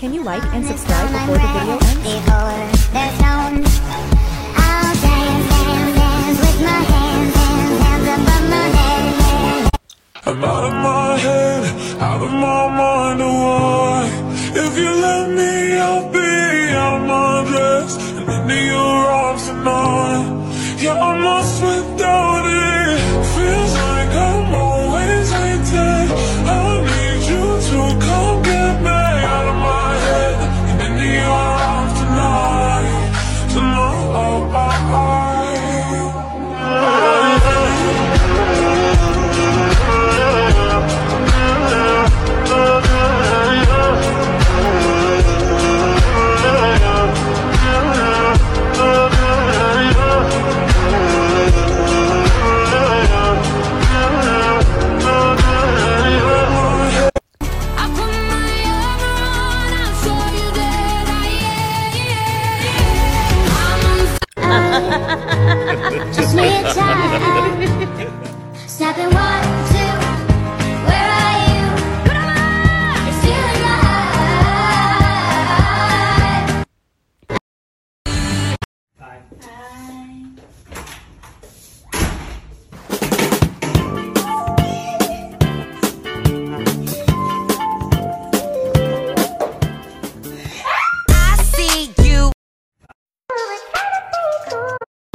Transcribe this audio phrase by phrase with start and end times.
[0.00, 2.00] Can you like and subscribe before the video ends?
[2.00, 2.56] Before
[2.96, 3.66] the sound,
[4.56, 9.04] I'll dance, dance, dance with my hands, hands, hands above my head.
[10.24, 14.08] I'm out of my head, out of my mind, oh why?
[14.64, 16.30] If you let me, I'll be
[16.80, 20.80] out my dress and into your arms tonight.
[20.80, 21.60] Yeah, I'm lost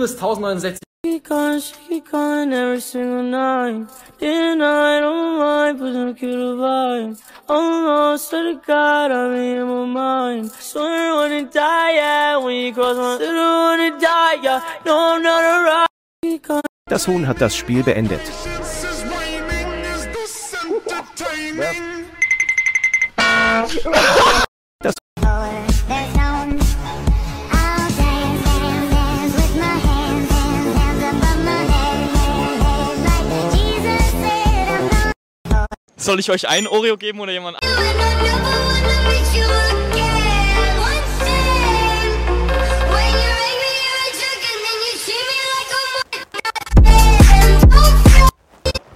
[0.02, 0.80] ist 1069.
[1.06, 3.88] She calling, she calling every single night.
[4.20, 7.18] Day night, on my mind, put some cute vibe.
[7.48, 10.52] Oh no, swear to God, I'm in my mind.
[10.52, 14.62] Swear I wanna die, yeah, when you cross my, I don't wanna die, yeah.
[14.86, 15.88] No, I'm not alright.
[16.90, 18.22] Das Huhn hat das Spiel beendet.
[36.06, 37.58] Soll ich euch ein Oreo geben oder jemand.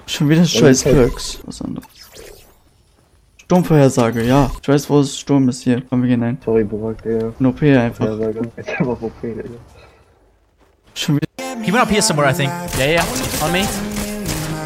[0.06, 1.40] Schon wieder Scheiß Perks.
[1.46, 1.88] Was anderes.
[3.42, 4.52] Sturmvorhersage, ja.
[4.62, 5.82] Ich weiß, wo es Sturm ist hier.
[5.90, 6.38] Komm, wir gehen ein.
[6.46, 7.34] Sorry, Burak, Digga.
[7.40, 8.20] No P einfach.
[8.56, 9.46] Jetzt einfach OP, Digga.
[10.94, 11.26] Schon wieder.
[11.64, 12.52] He went up here somewhere, I think.
[12.78, 13.06] Yeah, yeah.
[13.44, 13.66] On me.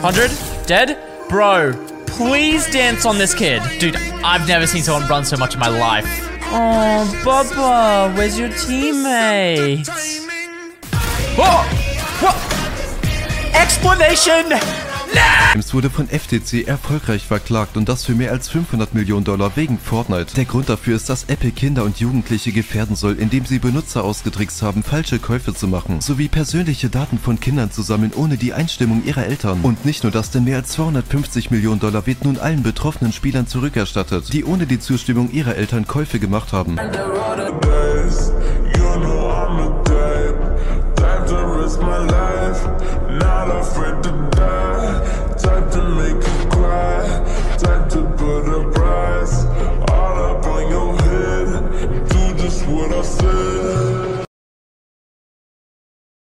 [0.02, 0.30] 100.
[0.68, 0.98] Dead?
[1.30, 1.72] Bro,
[2.18, 3.62] please dance on this kid.
[3.80, 6.06] Dude, I've never seen someone run so much in my life.
[6.46, 9.88] Oh, Bubba, where's your teammate?
[11.38, 11.64] Oh!
[12.22, 13.56] What?
[13.56, 14.93] Explanation!
[15.54, 19.78] Games wurde von FTC erfolgreich verklagt und das für mehr als 500 Millionen Dollar wegen
[19.78, 20.34] Fortnite.
[20.36, 24.62] Der Grund dafür ist, dass Epic Kinder und Jugendliche gefährden soll, indem sie Benutzer ausgetrickst
[24.64, 29.04] haben, falsche Käufe zu machen, sowie persönliche Daten von Kindern zu sammeln, ohne die Einstimmung
[29.06, 29.62] ihrer Eltern.
[29.62, 33.48] Und nicht nur das, denn mehr als 250 Millionen Dollar wird nun allen betroffenen Spielern
[33.48, 36.80] zurückerstattet, die ohne die Zustimmung ihrer Eltern Käufe gemacht haben.
[38.04, 38.30] days.
[38.78, 42.62] You know I'm a type that to risk my life,
[43.20, 44.73] not afraid to die.
[45.74, 46.43] to make